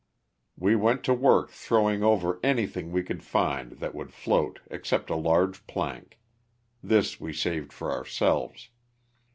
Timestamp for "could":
3.03-3.21